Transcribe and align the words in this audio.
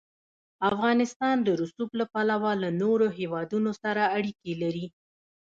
افغانستان 0.69 1.35
د 1.43 1.49
رسوب 1.61 1.89
له 1.99 2.05
پلوه 2.13 2.51
له 2.63 2.69
نورو 2.81 3.07
هېوادونو 3.17 3.71
سره 3.83 4.01
اړیکې 4.17 4.53
لري. 4.63 4.85